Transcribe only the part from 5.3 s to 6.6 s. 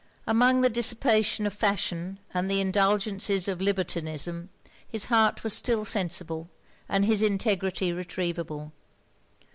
was still sensible,